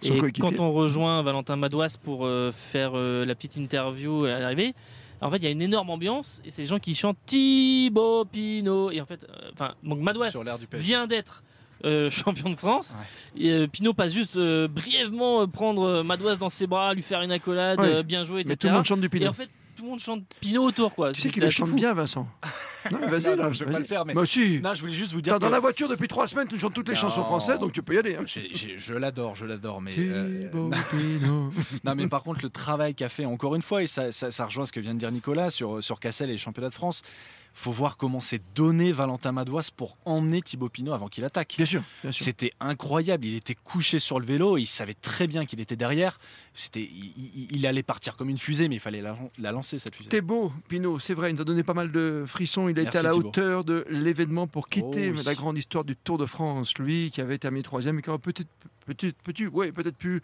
Son 0.03 0.13
Et 0.27 0.33
quand 0.33 0.61
on 0.61 0.73
rejoint 0.73 1.23
Valentin 1.23 1.57
Madouas 1.57 1.97
pour 2.03 2.27
euh, 2.27 2.53
faire 2.53 2.93
euh, 2.95 3.25
la 3.25 3.35
petite 3.35 3.57
interview 3.57 4.25
à 4.25 4.39
l'arrivée, 4.41 4.75
en 5.23 5.31
fait, 5.31 5.39
il 5.39 5.45
y 5.45 5.47
a 5.47 5.51
une 5.51 5.63
énorme 5.63 5.89
ambiance 5.89 6.43
et 6.45 6.51
c'est 6.51 6.61
les 6.63 6.69
gens 6.69 6.79
qui 6.79 6.95
chantent 6.95 7.17
Thibaut 7.25 8.27
Pinot. 8.27 8.91
Et 8.91 9.01
en 9.01 9.07
fait, 9.07 9.25
euh, 9.25 9.51
enfin, 9.55 9.75
donc 9.83 10.01
Madouas 10.01 10.31
vient 10.75 11.07
d'être 11.07 11.43
euh, 11.87 12.11
champion 12.11 12.51
de 12.51 12.57
France. 12.57 12.95
Et, 13.39 13.51
euh, 13.51 13.67
Pinot 13.67 13.95
passe 13.95 14.13
juste 14.13 14.37
euh, 14.37 14.69
brièvement 14.69 15.41
euh, 15.41 15.47
prendre 15.47 15.83
euh, 15.85 16.03
Madouas 16.03 16.37
dans 16.37 16.51
ses 16.51 16.67
bras, 16.67 16.93
lui 16.93 17.01
faire 17.03 17.23
une 17.23 17.33
accolade, 17.33 17.81
Ouais. 17.81 17.87
euh, 17.95 18.03
bien 18.03 18.25
joué, 18.25 18.41
etc. 18.43 18.51
Mais 18.53 18.57
tout 18.57 18.67
le 18.67 18.73
monde 18.75 18.85
chante 18.85 19.01
du 19.01 19.07
Et 19.07 19.09
Pinot. 19.09 19.29
en 19.31 19.33
fait, 19.33 19.49
tout 19.77 19.83
le 19.85 19.91
monde 19.91 20.01
chante 20.01 20.25
Pinot 20.41 20.65
autour, 20.65 20.95
quoi. 20.95 21.13
Tu 21.13 21.21
sais 21.21 21.29
qu'il 21.29 21.43
le 21.43 21.51
chante 21.51 21.73
bien, 21.73 21.95
Vincent. 21.95 22.27
Non, 22.93 22.99
mais 23.01 23.09
vas-y, 23.09 23.37
Non, 23.37 23.47
là. 23.47 23.53
je 23.53 23.65
vais 23.65 23.73
pas 23.73 23.81
le 23.81 23.85
faire, 23.85 24.05
mais- 24.07 24.15
Moi 24.15 24.23
aussi. 24.23 24.61
Non, 24.61 24.73
je 24.73 24.81
voulais 24.81 24.93
juste 24.93 25.13
vous 25.13 25.21
dire. 25.21 25.41
Dans, 25.41 25.49
la 25.49 25.59
voiture 25.59 25.89
depuis 25.89 26.07
trois 26.07 26.29
semaines, 26.29 26.47
tu 26.47 26.57
chantes 26.57 26.73
toutes 26.73 26.87
les 26.89 26.95
Non. 26.95 27.01
chansons 27.01 27.25
françaises, 27.25 27.59
donc 27.59 27.73
tu 27.73 27.83
peux 27.83 27.95
y 27.95 27.99
aller. 27.99 28.15
hein. 28.15 28.23
J'ai- 28.27 28.49
j'ai- 28.55 28.79
je 28.79 28.95
l'adore, 28.95 29.35
je 29.35 29.45
l'adore, 29.45 29.81
mais 29.81 29.93
euh, 29.99 30.49
non, 31.85 31.95
mais 31.97 32.07
par 32.07 32.23
contre 32.23 32.41
le 32.45 32.51
travail 32.51 32.95
qu'a 32.95 33.09
fait 33.09 33.25
encore 33.25 33.57
une 33.57 33.63
fois 33.63 33.83
et 33.83 33.89
ça, 33.89 34.13
ça, 34.13 34.31
ça 34.31 34.45
rejoint 34.47 34.67
ce 34.67 34.73
que 34.73 34.79
vient 34.79 34.95
de 34.95 35.01
dire 35.01 35.11
Nicolas 35.11 35.51
sur 35.51 35.83
sur 35.83 35.99
Cassel 35.99 36.29
et 36.31 36.35
les 36.35 36.39
championnats 36.39 36.69
de 36.69 36.75
France. 36.75 37.03
Faut 37.59 37.73
voir 37.73 37.97
comment 37.97 38.21
s'est 38.21 38.43
donné 38.55 38.93
Valentin 38.93 39.33
Madouas 39.33 39.71
pour 39.75 39.97
emmener 40.05 40.43
Thibaut 40.43 40.69
Pinot 40.69 40.93
avant 40.93 41.09
qu'il 41.09 41.25
attaque. 41.25 41.55
Bien 41.57 41.65
sûr, 41.65 41.83
bien 42.03 42.13
sûr. 42.13 42.23
C'était 42.27 42.51
incroyable. 42.61 43.25
Il 43.25 43.35
était 43.35 43.55
couché 43.55 43.99
sur 43.99 44.21
le 44.21 44.27
vélo. 44.27 44.59
Il 44.59 44.67
savait 44.67 44.93
très 44.93 45.27
bien 45.27 45.47
qu'il 45.47 45.59
était 45.61 45.75
derrière. 45.75 46.19
C'était, 46.53 46.83
il, 46.83 47.13
il- 47.35 47.57
il 47.57 47.67
allait 47.67 47.83
partir 47.83 48.17
comme 48.19 48.29
une 48.29 48.37
fusée, 48.37 48.69
mais 48.69 48.75
il 48.77 48.81
fallait 48.81 49.01
la, 49.01 49.17
la 49.39 49.53
lancer 49.53 49.79
cette 49.79 49.95
fusée. 49.95 50.11
T'es 50.11 50.21
beau, 50.21 50.53
Pinot, 50.69 50.99
c'est 50.99 51.15
vrai, 51.15 51.31
il 51.31 51.35
nous 51.37 51.41
a 51.41 51.45
donné 51.47 51.63
pas 51.63 51.73
mal 51.73 51.91
de 51.91 52.25
frissons. 52.27 52.69
Il 52.69 52.79
a 52.79 52.83
été 52.83 52.99
à 52.99 53.03
la 53.03 53.13
Thibaut. 53.13 53.29
hauteur 53.29 53.65
de 53.65 53.87
l'événement 53.89 54.47
pour 54.47 54.69
quitter 54.69 55.11
Oh 55.13 55.17
oui. 55.17 55.23
la 55.25 55.35
grande 55.35 55.57
histoire 55.57 55.85
du 55.85 55.97
Tour 55.97 56.19
de 56.19 56.27
France. 56.27 56.77
Lui 56.79 57.11
qui 57.11 57.23
avait 57.23 57.39
terminé 57.39 57.63
troisième 57.63 57.99
et 57.99 58.03
qui 58.03 58.11
aurait 58.11 58.19
peut-être 58.19 58.49
peut-être 58.85 59.17
peut 59.23 59.33
ouais, 59.47 59.73
peut-être 59.73 59.97
pu 59.97 60.21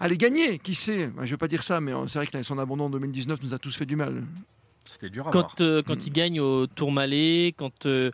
aller 0.00 0.18
gagner, 0.18 0.58
qui 0.58 0.74
sait. 0.74 1.10
Je 1.16 1.22
ne 1.22 1.26
veux 1.28 1.36
pas 1.38 1.48
dire 1.48 1.62
ça, 1.64 1.80
mais 1.80 1.92
euh, 1.94 2.06
c'est 2.08 2.18
vrai 2.18 2.26
que 2.26 2.42
son 2.42 2.58
abandon 2.58 2.84
en 2.84 2.90
2019 2.90 3.40
nous 3.42 3.54
a 3.54 3.58
tous 3.58 3.74
fait 3.74 3.86
du 3.86 3.96
mal. 3.96 4.22
C'était 4.84 5.08
dur 5.10 5.26
à 5.26 5.30
voir. 5.30 5.48
Quand, 5.56 5.60
euh, 5.62 5.82
quand 5.82 5.96
Mm. 5.96 6.02
il 6.06 6.12
gagne 6.12 6.40
au 6.40 6.66
Tourmalet, 6.66 7.54
quand 7.56 7.86
euh, 7.86 8.10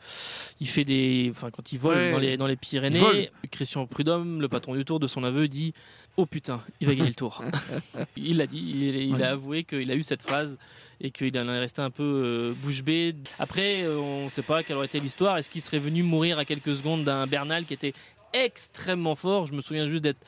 il 0.60 0.68
fait 0.68 0.84
des, 0.84 1.28
enfin 1.30 1.50
quand 1.50 1.72
il 1.72 1.78
vole 1.78 1.94
Ouais. 1.96 2.12
dans 2.12 2.18
les 2.18 2.36
dans 2.36 2.46
les. 2.46 2.56
Pyrénées, 2.56 3.30
Christian 3.50 3.86
Prudhomme, 3.86 4.40
le 4.40 4.48
patron 4.48 4.74
du 4.74 4.84
Tour 4.84 5.00
de 5.00 5.06
son 5.06 5.24
aveu, 5.24 5.48
dit 5.48 5.74
"Oh 6.16 6.26
putain, 6.26 6.62
il 6.80 6.86
va 6.86 6.94
gagner 6.94 7.08
le 7.10 7.14
Tour." 7.14 7.42
il 8.16 8.36
l'a 8.36 8.46
dit, 8.46 8.58
il, 8.58 8.82
il 8.96 9.14
Ouais. 9.14 9.22
a 9.22 9.30
avoué 9.30 9.64
qu'il 9.64 9.90
a 9.90 9.94
eu 9.94 10.02
cette 10.02 10.22
phrase 10.22 10.58
et 11.00 11.10
qu'il 11.10 11.36
en 11.38 11.48
est 11.48 11.58
resté 11.58 11.80
un 11.82 11.90
peu 11.90 12.02
euh, 12.04 12.52
bouche 12.62 12.82
bée. 12.82 13.14
Après, 13.38 13.82
euh, 13.82 13.96
on 13.98 14.26
ne 14.26 14.30
sait 14.30 14.42
pas 14.42 14.62
quelle 14.62 14.76
aurait 14.76 14.86
été 14.86 15.00
l'histoire. 15.00 15.38
Est-ce 15.38 15.48
qu'il 15.50 15.62
serait 15.62 15.78
venu 15.78 16.02
mourir 16.02 16.38
à 16.38 16.44
quelques 16.44 16.76
secondes 16.76 17.04
d'un 17.04 17.26
Bernal 17.26 17.64
qui 17.64 17.72
était 17.74 17.94
extrêmement 18.34 19.16
fort? 19.16 19.46
Je 19.46 19.52
me 19.54 19.62
souviens 19.62 19.88
juste 19.88 20.02
d'être 20.04 20.18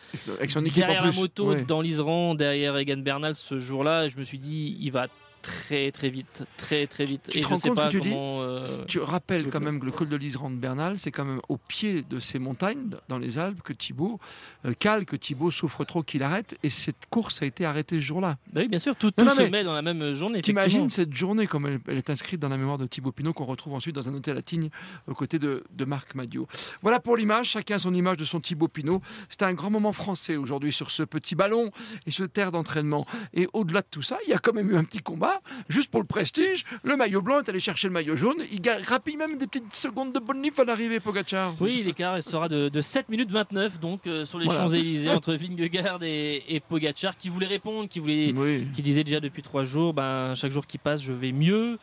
derrière 0.75 1.05
la 1.05 1.12
moto 1.12 1.50
Ouais. 1.50 1.62
dans 1.65 1.81
l'Isran, 1.83 2.35
derrière 2.35 2.77
Egan 2.79 2.97
Bernal 2.99 3.35
ce 3.35 3.61
jour-là. 3.61 4.09
Je 4.09 4.17
me 4.17 4.25
suis 4.25 4.38
dit, 4.38 4.77
il 4.81 4.91
va 4.91 5.09
très 5.43 5.91
très 5.91 6.09
vite, 6.09 6.44
très 6.56 6.87
très 6.87 7.05
vite. 7.05 7.29
Tu 7.31 7.39
et 7.39 7.43
te 7.43 7.47
je 7.47 7.53
rends 7.53 7.59
sais 7.59 7.69
compte 7.69 7.77
pas 7.77 7.89
que 7.89 7.99
tu 7.99 8.00
dis 8.00 8.15
euh, 8.15 8.67
Tu 8.87 9.00
rappelles 9.00 9.49
quand 9.50 9.61
même 9.61 9.81
que 9.81 9.85
le 9.85 9.93
col 9.93 10.09
de 10.09 10.17
l'Isran 10.17 10.50
de 10.50 10.56
Bernal, 10.56 10.99
c'est 10.99 11.11
quand 11.11 11.25
même 11.25 11.41
au 11.49 11.56
pied 11.56 12.03
de 12.03 12.21
ces 12.21 12.39
montagnes, 12.39 12.91
dans 13.09 13.19
les 13.19 13.39
Alpes, 13.39 13.62
que 13.62 13.73
Thibaut 13.73 14.21
euh, 14.65 14.73
cale, 14.73 15.05
que 15.05 15.17
Thibaut 15.17 15.50
souffre 15.50 15.85
trop 15.85 16.03
qu'il 16.03 16.23
arrête. 16.23 16.56
Et 16.62 16.71
cette 16.71 17.06
course 17.11 17.43
a 17.43 17.47
été 17.47 17.65
arrêtée 17.65 17.97
ce 17.97 18.05
jour-là. 18.05 18.39
Bah 18.53 18.62
oui, 18.62 18.69
bien 18.69 18.79
sûr, 18.79 18.97
tout, 18.97 19.11
tout 19.11 19.25
non, 19.25 19.33
se 19.33 19.43
met 19.43 19.65
dans 19.65 19.75
la 19.75 19.83
même 19.83 20.15
journée. 20.15 20.41
T'imagines 20.41 20.89
cette 20.89 21.15
journée 21.15 21.47
comme 21.47 21.67
elle, 21.67 21.81
elle 21.88 21.99
est 21.99 22.11
inscrite 22.11 22.41
dans 22.41 22.49
la 22.49 22.56
mémoire 22.56 22.79
de 22.79 22.87
Thibaut 22.87 23.12
Pinot 23.12 23.33
qu'on 23.33 23.45
retrouve 23.45 23.75
ensuite 23.75 23.95
dans 23.95 24.09
un 24.09 24.15
hôtel 24.15 24.37
à 24.37 24.43
Tignes 24.43 24.71
aux 25.06 25.15
côtés 25.15 25.38
de, 25.38 25.65
de 25.73 25.85
Marc 25.85 26.15
Madiot. 26.15 26.47
Voilà 26.81 27.00
pour 27.00 27.17
l'image, 27.17 27.49
chacun 27.50 27.79
son 27.79 27.95
image 27.95 28.17
de 28.17 28.25
son 28.25 28.41
Thibaut 28.41 28.69
Pinot. 28.69 29.03
C'était 29.29 29.45
un 29.45 29.55
grand 29.55 29.71
moment 29.71 29.93
français 29.93 30.37
aujourd'hui 30.37 30.73
sur 30.73 30.91
ce 30.91 31.03
petit 31.03 31.35
ballon 31.35 31.71
et 32.06 32.11
ce 32.11 32.25
terre 32.25 32.53
d'entraînement. 32.53 33.06
Et 33.35 33.49
au-delà 33.53 33.81
de 33.81 33.87
tout 33.91 34.03
ça, 34.03 34.19
il 34.27 34.31
y 34.31 34.35
a 34.35 34.38
quand 34.38 34.53
même 34.53 34.71
eu 34.71 34.77
un 34.77 34.85
petit 34.85 35.00
combat, 35.00 35.31
juste 35.69 35.90
pour 35.90 36.00
le 36.00 36.06
prestige. 36.06 36.64
Le 36.82 36.96
maillot 36.96 37.23
blanc 37.23 37.40
est 37.40 37.49
allé 37.49 37.61
chercher 37.61 37.88
le 37.88 37.93
maillot 37.94 38.17
jaune. 38.17 38.37
Il 38.52 38.61
grappille 38.61 39.17
même 39.17 39.37
des 39.37 39.46
petites 39.46 39.75
secondes 39.75 40.12
de 40.12 40.19
bonne 40.19 40.40
nif 40.40 40.58
à 40.58 40.64
l'arrivée, 40.64 41.00
Pogacar. 41.00 41.52
Oui, 41.61 41.82
l'écart 41.84 42.23
sera 42.23 42.49
de, 42.49 42.69
de 42.69 42.81
7 42.81 43.08
minutes 43.08 43.31
29 43.31 43.81
donc 43.81 44.06
euh, 44.06 44.25
sur 44.25 44.38
les 44.38 44.44
Voilà. 44.46 44.61
Champs-Élysées 44.62 45.11
entre 45.11 45.34
Vingegaard 45.34 46.02
et, 46.02 46.43
et 46.49 46.61
Pogacar 46.61 47.17
qui 47.17 47.29
voulait 47.29 47.46
répondre, 47.46 47.88
qui 47.88 47.99
voulait 47.99 48.32
Oui. 48.37 48.67
qui 48.75 48.82
disait 48.82 49.05
déjà 49.05 49.20
depuis 49.20 49.43
trois 49.43 49.64
jours, 49.64 49.94
ben, 49.94 50.34
chaque 50.34 50.52
jour 50.52 50.67
qui 50.67 50.79
passe, 50.79 51.02
je 51.02 51.12
vais 51.12 51.32
mieux. 51.32 51.78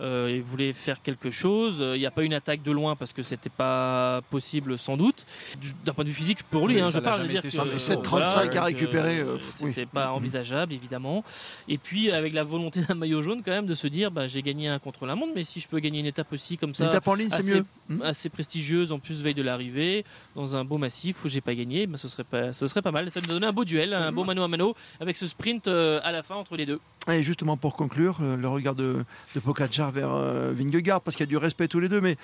Euh, 0.00 0.30
il 0.34 0.42
voulait 0.42 0.72
faire 0.72 1.02
quelque 1.02 1.30
chose. 1.30 1.80
Euh, 1.80 1.96
Il 1.96 2.00
n'y 2.00 2.06
a 2.06 2.10
pas 2.10 2.24
une 2.24 2.34
attaque 2.34 2.62
de 2.62 2.72
loin 2.72 2.96
parce 2.96 3.12
que 3.12 3.22
c'était 3.22 3.48
pas 3.50 4.20
possible 4.30 4.78
sans 4.78 4.96
doute. 4.96 5.24
Du- 5.60 5.72
D'un 5.84 5.92
point 5.92 6.04
de 6.04 6.08
vue 6.08 6.14
physique 6.14 6.42
pour 6.44 6.66
lui, 6.66 6.76
Oui, 6.76 6.80
hein, 6.82 6.90
je 6.92 6.98
parle. 6.98 7.28
dire 7.28 7.42
que, 7.42 7.50
sans 7.50 7.64
fait. 7.64 7.74
euh, 7.76 7.78
7,35 7.78 8.08
voilà, 8.08 8.60
à 8.60 8.64
récupérer, 8.64 9.18
euh, 9.20 9.34
euh, 9.36 9.38
oui. 9.60 9.70
C'était 9.74 9.86
pas 9.86 10.10
envisageable 10.12 10.72
évidemment. 10.72 11.24
Et 11.68 11.78
puis 11.78 12.10
avec 12.10 12.32
la 12.34 12.42
volonté 12.44 12.80
d'un 12.82 12.94
maillot 12.94 13.22
jaune 13.22 13.42
quand 13.44 13.52
même 13.52 13.66
de 13.66 13.74
se 13.74 13.86
dire, 13.86 14.10
bah, 14.10 14.26
j'ai 14.26 14.42
gagné 14.42 14.68
un 14.68 14.78
contre 14.80 15.06
la 15.06 15.14
montre, 15.14 15.32
mais 15.34 15.44
si 15.44 15.60
je 15.60 15.68
peux 15.68 15.78
gagner 15.78 16.00
une 16.00 16.06
étape 16.06 16.32
aussi 16.32 16.56
comme 16.56 16.74
ça, 16.74 16.84
L'étape 16.86 17.06
en 17.06 17.14
ligne, 17.14 17.28
c'est 17.30 17.36
assez- 17.36 17.54
mieux. 17.54 17.64
Hmm 17.88 18.00
assez 18.02 18.30
prestigieuse 18.30 18.92
en 18.92 18.98
plus 18.98 19.22
veille 19.22 19.34
de 19.34 19.42
l'arrivée 19.42 20.06
dans 20.34 20.56
un 20.56 20.64
beau 20.64 20.78
massif 20.78 21.22
où 21.24 21.28
j'ai 21.28 21.42
pas 21.42 21.54
gagné 21.54 21.86
ben, 21.86 21.98
ce 21.98 22.08
serait 22.08 22.24
pas 22.24 22.54
ce 22.54 22.66
serait 22.66 22.80
pas 22.80 22.92
mal 22.92 23.10
ça 23.12 23.20
nous 23.20 23.28
donner 23.34 23.46
un 23.46 23.52
beau 23.52 23.66
duel 23.66 23.92
un 23.92 24.10
beau 24.10 24.24
mano 24.24 24.42
à 24.42 24.48
mano 24.48 24.74
avec 25.00 25.16
ce 25.16 25.26
sprint 25.26 25.68
euh, 25.68 26.00
à 26.02 26.10
la 26.10 26.22
fin 26.22 26.34
entre 26.34 26.56
les 26.56 26.64
deux 26.64 26.80
Et 27.12 27.22
justement 27.22 27.56
pour 27.56 27.76
conclure, 27.76 28.18
euh, 28.22 28.36
le 28.36 28.48
regard 28.48 28.74
de, 28.74 29.04
de 29.34 29.40
Pogacar 29.40 29.92
vers 29.92 30.14
euh, 30.14 30.52
Vingegaard, 30.56 31.02
parce 31.02 31.16
qu'il 31.16 31.24
y 31.24 31.28
a 31.28 31.30
du 31.30 31.36
respect 31.36 31.68
tous 31.68 31.80
les 31.80 31.88
deux, 31.90 32.00
mais 32.00 32.16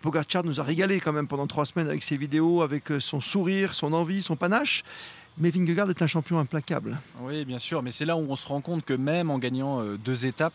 Pogacar 0.00 0.42
nous 0.42 0.58
a 0.58 0.62
régalé 0.62 1.00
quand 1.00 1.12
même 1.12 1.26
pendant 1.26 1.46
trois 1.46 1.66
semaines 1.66 1.88
avec 1.88 2.02
ses 2.02 2.16
vidéos, 2.16 2.62
avec 2.62 2.90
euh, 2.90 3.00
son 3.00 3.20
sourire, 3.20 3.74
son 3.74 3.92
envie, 3.92 4.22
son 4.22 4.36
panache. 4.36 4.84
Mais 5.38 5.50
Vingegaard 5.50 5.88
est 5.90 6.02
un 6.02 6.06
champion 6.06 6.38
implacable. 6.38 6.98
Oui, 7.20 7.44
bien 7.44 7.58
sûr, 7.58 7.82
mais 7.82 7.90
c'est 7.90 8.04
là 8.04 8.16
où 8.16 8.26
on 8.28 8.36
se 8.36 8.46
rend 8.46 8.60
compte 8.60 8.84
que 8.84 8.94
même 8.94 9.30
en 9.30 9.38
gagnant 9.38 9.80
euh, 9.80 9.98
deux 9.98 10.24
étapes, 10.26 10.54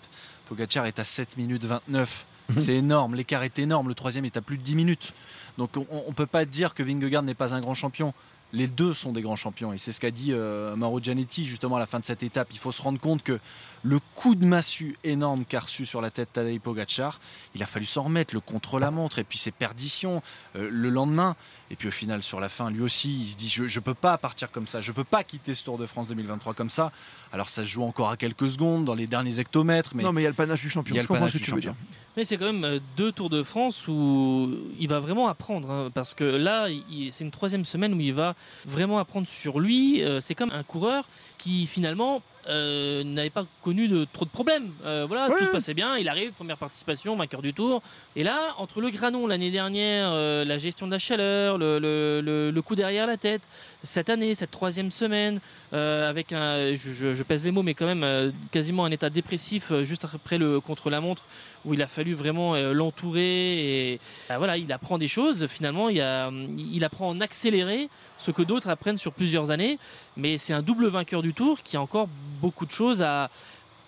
Pogacar 0.50 0.86
est 0.86 0.98
à 1.00 1.04
7 1.04 1.38
minutes 1.38 1.66
29. 1.66 2.26
Mhm. 2.50 2.60
C'est 2.60 2.76
énorme, 2.76 3.16
l'écart 3.16 3.44
est 3.44 3.60
énorme. 3.60 3.90
Le 3.90 3.96
troisième 3.96 4.26
est 4.26 4.38
à 4.38 4.42
plus 4.42 4.58
de 4.58 4.64
10 4.64 4.76
minutes. 4.76 5.14
Donc 5.58 5.76
on 5.78 6.08
ne 6.08 6.14
peut 6.14 6.28
pas 6.28 6.46
dire 6.46 6.74
que 6.74 6.84
Vingegaard 6.84 7.24
n'est 7.24 7.34
pas 7.34 7.54
un 7.54 7.60
grand 7.60 7.74
champion. 7.74 8.14
Les 8.54 8.68
deux 8.68 8.94
sont 8.94 9.12
des 9.12 9.22
grands 9.22 9.36
champions. 9.36 9.74
Et 9.74 9.78
c'est 9.78 9.92
ce 9.92 10.00
qu'a 10.00 10.12
dit 10.12 10.32
euh, 10.32 10.76
Mauro 10.76 11.02
Gianetti 11.02 11.46
justement 11.46 11.76
à 11.76 11.80
la 11.80 11.86
fin 11.86 12.00
de 12.00 12.06
cette 12.06 12.24
étape. 12.24 12.48
Il 12.52 12.60
faut 12.60 12.72
se 12.72 12.82
rendre 12.82 13.00
compte 13.00 13.24
que 13.24 13.40
le 13.84 14.00
coup 14.16 14.36
de 14.36 14.46
massue 14.46 14.98
énorme 15.04 15.46
qu'a 15.46 15.60
reçu 15.60 15.86
sur 15.86 16.02
la 16.02 16.12
tête 16.12 16.34
Tadej 16.34 16.60
Pogacar, 16.60 17.20
il 17.56 17.64
a 17.64 17.66
fallu 17.66 17.86
s'en 17.86 18.04
remettre, 18.04 18.34
le 18.34 18.40
contre-la-montre, 18.40 19.20
et 19.20 19.24
puis 19.24 19.38
ses 19.38 19.52
perditions 19.52 20.22
euh, 20.56 20.70
le 20.72 20.90
lendemain. 20.90 21.36
Et 21.70 21.76
puis 21.76 21.90
au 21.90 21.92
final, 21.92 22.24
sur 22.24 22.40
la 22.40 22.50
fin, 22.50 22.72
lui 22.72 22.82
aussi, 22.82 23.22
il 23.22 23.28
se 23.28 23.36
dit 23.36 23.50
Je 23.50 23.64
ne 23.64 23.84
peux 23.84 23.94
pas 23.94 24.18
partir 24.18 24.52
comme 24.52 24.68
ça, 24.68 24.82
je 24.82 24.92
ne 24.92 24.96
peux 24.96 25.04
pas 25.04 25.24
quitter 25.24 25.54
ce 25.54 25.66
Tour 25.66 25.78
de 25.78 25.86
France 25.86 26.08
2023 26.08 26.54
comme 26.54 26.70
ça. 26.70 26.92
Alors 27.34 27.50
ça 27.50 27.64
se 27.64 27.68
joue 27.68 27.84
encore 27.84 28.10
à 28.10 28.18
quelques 28.18 28.50
secondes 28.50 28.86
dans 28.86 28.96
les 28.96 29.08
derniers 29.08 29.40
hectomètres, 29.40 29.92
mais 29.94 30.04
non, 30.04 30.14
mais 30.14 30.22
il 30.22 30.24
y 30.24 30.28
a 30.28 30.32
le 30.32 30.36
panache 30.36 30.62
du 30.62 30.70
champion. 30.70 30.94
il 30.94 30.98
y 30.98 31.00
a 31.00 31.04
le 31.04 31.08
panache 31.08 31.34
du 31.34 31.44
champion. 31.44 31.76
Mais 32.16 32.24
c'est 32.24 32.38
quand 32.38 32.52
même 32.52 32.64
euh, 32.64 32.80
deux 32.98 33.12
Tours 33.12 33.30
de 33.30 33.44
France 33.44 33.88
où 33.88 34.50
il 34.80 34.88
va 34.88 35.00
vraiment 35.00 35.28
apprendre. 35.28 35.70
hein, 35.70 35.92
parce 35.94 36.16
que 36.16 36.24
là, 36.24 36.68
c'est 37.12 37.24
une 37.24 37.32
troisième 37.32 37.64
semaine 37.64 37.94
où 37.94 38.00
il 38.00 38.14
va 38.14 38.36
vraiment 38.66 39.00
apprendre 39.00 39.28
sur 39.28 39.60
lui. 39.60 40.04
Euh, 40.04 40.22
c'est 40.22 40.36
comme 40.36 40.52
un 40.52 40.64
coureur 40.64 41.08
qui 41.38 41.68
finalement 41.68 42.22
euh, 42.50 43.04
n'avait 43.04 43.30
pas 43.30 43.46
connu 43.64 43.88
de 43.88 44.06
trop 44.12 44.26
de 44.26 44.30
problèmes. 44.30 44.72
Euh, 44.86 45.06
voilà, 45.08 45.28
Ouais, 45.30 45.38
tout 45.40 45.46
se 45.46 45.52
passait 45.52 45.74
bien. 45.74 45.98
Il 45.98 46.08
arrive, 46.10 46.32
première 46.32 46.58
participation, 46.58 47.16
vainqueur 47.16 47.42
du 47.42 47.54
Tour. 47.54 47.82
Et 48.16 48.24
là, 48.24 48.54
entre 48.58 48.82
le 48.82 48.90
granon 48.90 49.28
l'année 49.28 49.52
dernière, 49.52 50.10
euh, 50.12 50.46
la 50.46 50.58
gestion 50.58 50.88
de 50.88 50.92
la 50.92 51.00
chaleur, 51.00 51.58
le, 51.58 51.80
le- 51.80 52.22
le- 52.22 52.52
le 52.52 52.62
coup 52.62 52.76
derrière 52.76 53.08
la 53.08 53.18
tête, 53.18 53.42
cette 53.84 54.10
année, 54.10 54.36
cette 54.36 54.52
troisième 54.52 54.92
semaine, 54.92 55.40
avec 55.74 56.32
un, 56.32 56.76
je, 56.76 56.92
je- 56.94 57.14
je 57.14 57.24
pèse 57.24 57.44
les 57.46 57.52
mots, 57.52 57.64
mais 57.64 57.74
quand 57.74 57.86
même 57.94 58.32
quasiment 58.52 58.86
un 58.86 58.92
état 58.92 59.10
dépressif 59.10 59.72
juste 59.84 60.06
après 60.06 60.38
le 60.38 60.60
contre 60.62 60.90
la 60.90 61.02
montre, 61.02 61.24
où 61.66 61.74
il 61.74 61.82
a 61.82 61.88
fallu 61.88 62.14
vraiment 62.14 62.56
l'entourer 62.56 63.92
et 63.94 64.00
euh, 64.32 64.38
voilà, 64.38 64.58
il 64.58 64.72
apprend 64.72 64.98
des 64.98 65.08
choses. 65.10 65.48
Finalement, 65.48 65.90
il, 65.90 66.00
a- 66.02 66.32
il 66.58 66.84
apprend 66.84 67.10
en 67.10 67.20
accéléré 67.20 67.90
ce 68.18 68.32
que 68.32 68.42
d'autres 68.42 68.70
apprennent 68.70 68.98
sur 68.98 69.12
plusieurs 69.12 69.52
années. 69.52 69.78
Mais 70.16 70.38
c'est 70.38 70.54
un 70.54 70.62
double 70.62 70.88
vainqueur 70.88 71.22
du 71.22 71.34
Tour 71.34 71.62
qui 71.64 71.76
a 71.78 71.82
encore 71.82 72.08
beaucoup 72.38 72.66
de 72.66 72.72
choses 72.72 73.02
à 73.02 73.30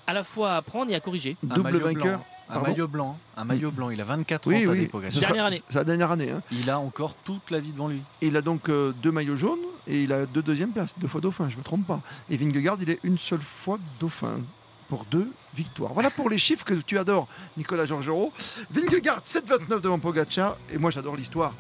à 0.07 0.13
la 0.13 0.23
fois 0.23 0.53
à 0.53 0.57
apprendre 0.57 0.91
et 0.91 0.95
à 0.95 0.99
corriger. 0.99 1.37
Un 1.49 1.55
Double 1.55 1.77
vainqueur. 1.77 2.17
blanc, 2.17 2.25
un 2.49 2.53
Pardon 2.53 2.67
maillot 2.71 2.87
blanc, 2.87 3.19
un 3.37 3.45
maillot 3.45 3.71
blanc. 3.71 3.89
Il 3.91 4.01
a 4.01 4.03
24 4.03 4.47
ans, 4.47 4.51
Oui, 4.51 4.89
Dernière 5.19 5.45
année. 5.45 5.61
C'est 5.69 5.77
la 5.77 5.83
dernière 5.83 6.09
année. 6.09 6.31
hein. 6.31 6.41
Il 6.51 6.67
a 6.71 6.79
encore 6.79 7.13
toute 7.23 7.51
la 7.51 7.59
vie 7.59 7.71
devant 7.71 7.87
lui. 7.89 8.01
Il 8.21 8.35
a 8.35 8.41
donc 8.41 8.69
euh, 8.69 8.91
deux 9.03 9.11
maillots 9.11 9.35
jaunes 9.35 9.59
et 9.85 10.03
il 10.03 10.11
a 10.11 10.25
deux 10.25 10.41
deuxièmes 10.41 10.71
places, 10.71 10.95
deux 10.97 11.07
fois 11.07 11.21
dauphin, 11.21 11.47
je 11.49 11.57
me 11.57 11.61
trompe 11.63 11.85
pas. 11.85 12.01
Et 12.31 12.37
Vingegaard, 12.37 12.77
il 12.81 12.89
est 12.89 12.99
une 13.03 13.19
seule 13.19 13.41
fois 13.41 13.77
dauphin 13.99 14.39
pour 14.87 15.05
deux 15.05 15.31
victoires. 15.53 15.93
Voilà 15.93 16.09
pour 16.09 16.27
les 16.27 16.39
chiffres 16.39 16.65
que 16.65 16.73
tu 16.73 16.97
adores, 16.97 17.27
Nicolas 17.55 17.85
Georgerot. 17.85 18.33
Vingegaard, 18.71 19.21
7,29 19.23 19.79
devant 19.81 19.99
Pogacar. 19.99 20.57
Et 20.73 20.79
moi, 20.79 20.89
j'adore 20.89 21.15
l'histoire 21.15 21.53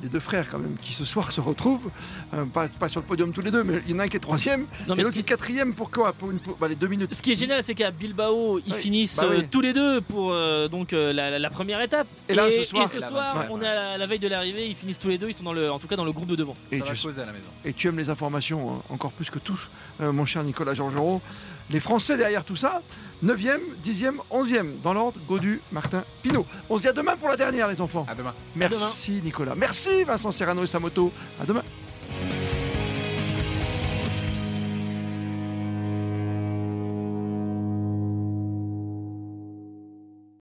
des 0.00 0.08
deux 0.08 0.20
frères 0.20 0.46
quand 0.50 0.58
même, 0.58 0.76
qui 0.80 0.92
ce 0.92 1.04
soir 1.04 1.32
se 1.32 1.40
retrouvent, 1.40 1.90
euh, 2.34 2.44
pas, 2.44 2.68
pas 2.68 2.88
sur 2.88 3.00
le 3.00 3.06
podium 3.06 3.32
tous 3.32 3.40
les 3.40 3.50
deux, 3.50 3.64
mais 3.64 3.80
il 3.86 3.92
y 3.92 3.96
en 3.96 3.98
a 4.00 4.04
un 4.04 4.08
qui 4.08 4.16
est 4.16 4.20
troisième 4.20 4.66
Non, 4.86 4.94
et 4.94 4.98
l'autre 5.02 5.12
qui, 5.14 5.20
est 5.20 5.22
quatrième. 5.24 5.74
Pourquoi 5.74 6.12
Pour 6.12 6.30
une, 6.30 6.38
pour- 6.38 6.56
bah, 6.56 6.68
les 6.68 6.76
deux 6.76 6.86
minutes. 6.88 7.14
ce 7.14 7.22
qui 7.22 7.32
est 7.32 7.34
génial, 7.38 7.62
c'est 7.62 7.74
qu'à 7.74 7.90
Bilbao, 7.90 8.60
ils 8.66 8.72
Oui, 8.74 8.78
finissent 8.78 9.16
bah 9.16 9.26
oui. 9.30 9.38
euh, 9.40 9.42
tous 9.50 9.60
les 9.60 9.72
deux 9.72 10.00
pour 10.00 10.32
euh, 10.32 10.68
donc 10.68 10.92
euh, 10.92 11.12
la, 11.12 11.30
la- 11.30 11.38
la 11.38 11.50
première 11.50 11.80
étape. 11.80 12.06
Et 12.28 12.34
là, 12.34 12.50
ce 12.50 12.64
soir- 12.64 12.88
et 12.94 12.98
la 13.00 13.08
soir, 13.08 13.34
25, 13.34 13.50
on 13.50 13.60
est 13.62 13.66
à 13.66 13.74
la, 13.74 13.98
la 13.98 14.06
veille 14.06 14.18
de 14.18 14.28
l'arrivée, 14.28 14.68
ils 14.68 14.74
finissent 14.76 14.98
tous 14.98 15.08
les 15.08 15.18
deux. 15.18 15.28
Ils 15.28 15.34
sont 15.34 15.44
dans 15.44 15.52
le, 15.52 15.70
en 15.70 15.78
tout 15.78 15.86
cas 15.86 15.96
dans 15.96 16.04
le 16.04 16.12
groupe 16.12 16.28
de 16.28 16.36
devant. 16.36 16.54
Et 16.70 16.78
Ça 16.78 16.84
va 16.84 16.94
tu, 16.94 17.08
à 17.20 17.26
la 17.26 17.32
maison. 17.32 17.48
et 17.64 17.72
tu 17.72 17.88
aimes 17.88 17.98
les 17.98 18.10
informations 18.10 18.74
hein, 18.76 18.82
encore 18.90 19.12
plus 19.12 19.30
que 19.30 19.38
tous, 19.38 19.68
euh, 20.00 20.12
mon 20.12 20.24
cher 20.26 20.42
Nicolas 20.44 20.74
Georgerot. 20.74 21.20
Les 21.70 21.80
Français 21.80 22.16
derrière 22.16 22.44
tout 22.44 22.56
ça, 22.56 22.80
9e, 23.22 23.58
10e, 23.84 24.14
11e, 24.30 24.80
dans 24.82 24.94
l'ordre, 24.94 25.20
Godu, 25.28 25.60
Martin, 25.70 26.02
Pinot. 26.22 26.46
On 26.70 26.78
se 26.78 26.82
dit 26.82 26.88
à 26.88 26.94
demain 26.94 27.14
pour 27.16 27.28
la 27.28 27.36
dernière, 27.36 27.68
les 27.68 27.78
enfants. 27.82 28.06
À 28.08 28.14
demain. 28.14 28.32
Merci 28.56 29.20
Nicolas. 29.22 29.54
Vincent 30.04 30.30
Serrano 30.30 30.62
et 30.62 30.66
sa 30.66 30.78
moto. 30.78 31.12
À 31.40 31.46
demain. 31.46 31.62